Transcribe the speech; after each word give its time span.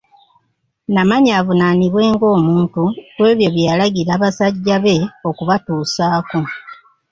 Namanya 0.93 1.31
avunaanibwe 1.39 2.03
nga 2.13 2.27
omuntu 2.37 2.81
kwebyo 3.15 3.47
byeyalagira 3.55 4.13
basajja 4.21 4.75
be 4.83 4.95
okubatuusaako. 5.29 6.39